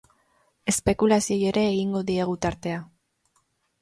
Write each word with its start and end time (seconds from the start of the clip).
Espekulazioei 0.71 1.45
ere 1.51 1.65
egingo 1.73 2.03
diegu 2.11 2.35
tartea. 2.47 2.81